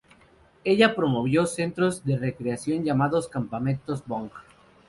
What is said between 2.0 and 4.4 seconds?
de recreación llamados campamentos Bong.